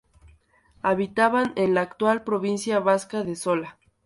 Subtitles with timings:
[0.81, 3.77] Habitaban en la actual provincia vasca de Sola.